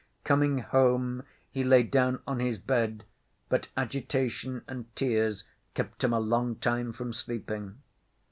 Coming 0.23 0.57
home, 0.57 1.25
he 1.51 1.63
lay 1.63 1.83
down 1.83 2.23
on 2.25 2.39
his 2.39 2.57
bed, 2.57 3.03
but 3.49 3.67
agitation 3.77 4.63
and 4.67 4.87
tears 4.95 5.43
kept 5.75 6.03
him 6.03 6.11
a 6.11 6.19
long 6.19 6.55
time 6.55 6.91
from 6.91 7.13
sleeping... 7.13 7.83